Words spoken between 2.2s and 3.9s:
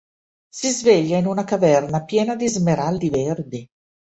di smeraldi verdi.